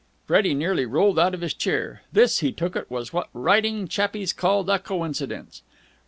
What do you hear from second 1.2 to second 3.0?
of his chair. This, he took it,